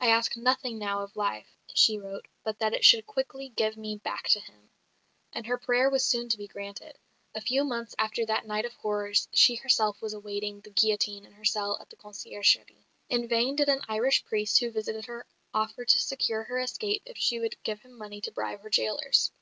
[0.00, 3.96] "I ask nothing now of life," she wrote, "but that it should quickly give me
[3.98, 4.70] back to him."
[5.30, 6.96] And her prayer was soon to be granted.
[7.34, 11.32] A few months after that night of horrors she herself was awaiting the guillotine in
[11.32, 12.86] her cell at the conciergerie.
[13.10, 17.18] In vain did an Irish priest who visited her offer to secure her escape if
[17.18, 19.32] she would give him money to bribe her jailers.